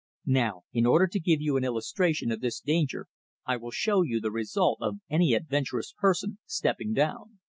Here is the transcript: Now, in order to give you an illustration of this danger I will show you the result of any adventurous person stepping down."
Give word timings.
Now, 0.25 0.63
in 0.73 0.87
order 0.87 1.05
to 1.05 1.19
give 1.19 1.41
you 1.41 1.57
an 1.57 1.63
illustration 1.63 2.31
of 2.31 2.41
this 2.41 2.59
danger 2.59 3.05
I 3.45 3.57
will 3.57 3.69
show 3.69 4.01
you 4.01 4.19
the 4.19 4.31
result 4.31 4.79
of 4.81 4.95
any 5.11 5.35
adventurous 5.35 5.93
person 5.95 6.39
stepping 6.47 6.91
down." 6.93 7.37